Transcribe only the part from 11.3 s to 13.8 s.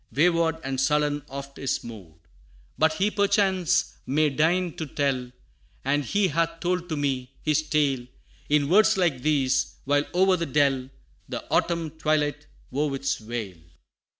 autumn twilight wove its veil.